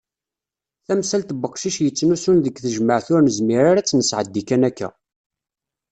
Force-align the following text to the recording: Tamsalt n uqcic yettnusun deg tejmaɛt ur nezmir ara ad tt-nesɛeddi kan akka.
Tamsalt 0.85 1.29
n 1.33 1.45
uqcic 1.47 1.77
yettnusun 1.81 2.37
deg 2.43 2.55
tejmaɛt 2.63 3.07
ur 3.13 3.21
nezmir 3.23 3.63
ara 3.69 3.79
ad 3.81 3.85
tt-nesɛeddi 3.87 4.43
kan 4.47 4.67
akka. 4.69 4.89